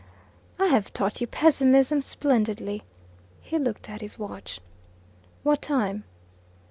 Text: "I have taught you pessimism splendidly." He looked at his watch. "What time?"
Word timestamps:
"I 0.57 0.65
have 0.65 0.91
taught 0.93 1.21
you 1.21 1.27
pessimism 1.27 2.01
splendidly." 2.01 2.81
He 3.39 3.59
looked 3.59 3.87
at 3.87 4.01
his 4.01 4.17
watch. 4.17 4.59
"What 5.43 5.61
time?" 5.61 6.05